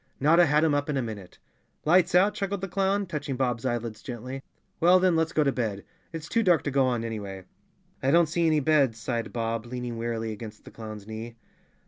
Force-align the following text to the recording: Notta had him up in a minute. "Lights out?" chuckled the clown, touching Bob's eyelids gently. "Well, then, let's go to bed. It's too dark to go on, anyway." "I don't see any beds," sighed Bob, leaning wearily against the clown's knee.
Notta 0.19 0.47
had 0.47 0.63
him 0.63 0.73
up 0.73 0.89
in 0.89 0.97
a 0.97 1.01
minute. 1.03 1.37
"Lights 1.85 2.15
out?" 2.15 2.33
chuckled 2.33 2.61
the 2.61 2.67
clown, 2.67 3.05
touching 3.05 3.35
Bob's 3.35 3.67
eyelids 3.67 4.01
gently. 4.01 4.41
"Well, 4.79 4.99
then, 4.99 5.15
let's 5.15 5.31
go 5.31 5.43
to 5.43 5.51
bed. 5.51 5.85
It's 6.11 6.27
too 6.27 6.41
dark 6.41 6.63
to 6.63 6.71
go 6.71 6.87
on, 6.87 7.03
anyway." 7.03 7.43
"I 8.01 8.09
don't 8.09 8.25
see 8.25 8.47
any 8.47 8.61
beds," 8.61 8.97
sighed 8.97 9.31
Bob, 9.31 9.67
leaning 9.67 9.99
wearily 9.99 10.31
against 10.31 10.65
the 10.65 10.71
clown's 10.71 11.05
knee. 11.05 11.35